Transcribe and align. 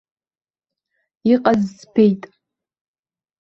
Иҟаз 1.33 1.61
збеит. 1.77 2.21